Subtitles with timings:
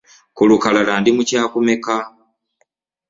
[0.35, 1.95] Ku lukalala ndi mu kyakumeka?